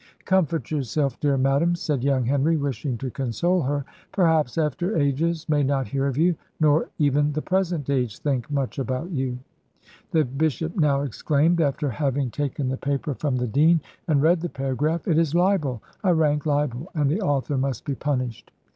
"Comfort 0.25 0.71
yourself, 0.71 1.19
dear 1.19 1.37
madam," 1.37 1.75
said 1.75 2.03
young 2.03 2.25
Henry, 2.25 2.57
wishing 2.57 2.97
to 2.97 3.11
console 3.11 3.61
her: 3.61 3.85
"perhaps 4.11 4.57
after 4.57 4.97
ages 4.97 5.47
may 5.47 5.61
not 5.61 5.89
hear 5.89 6.07
of 6.07 6.17
you; 6.17 6.33
nor 6.59 6.89
even 6.97 7.31
the 7.33 7.41
present 7.43 7.87
age 7.87 8.17
think 8.17 8.49
much 8.49 8.79
about 8.79 9.11
you." 9.11 9.37
The 10.09 10.25
bishop 10.25 10.75
now 10.75 11.01
exclaimed, 11.03 11.61
after 11.61 11.91
having 11.91 12.31
taken 12.31 12.67
the 12.67 12.77
paper 12.77 13.13
from 13.13 13.35
the 13.35 13.45
dean, 13.45 13.79
and 14.07 14.23
read 14.23 14.41
the 14.41 14.49
paragraph, 14.49 15.07
"It 15.07 15.19
is 15.19 15.35
a 15.35 15.37
libel, 15.37 15.83
a 16.03 16.15
rank 16.15 16.47
libel, 16.47 16.89
and 16.95 17.07
the 17.07 17.21
author 17.21 17.55
must 17.55 17.85
be 17.85 17.93
punished." 17.93 18.49